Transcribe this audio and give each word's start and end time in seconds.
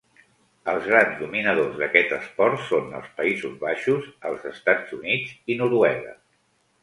Els 0.71 0.85
grans 0.91 1.17
dominadors 1.23 1.75
d'aquest 1.81 2.15
esport 2.15 2.63
són 2.71 2.89
els 3.01 3.11
Països 3.19 3.53
Baixos, 3.65 4.09
els 4.31 4.47
Estats 4.53 4.95
Units 5.01 5.35
i 5.55 5.59
Noruega. 5.61 6.17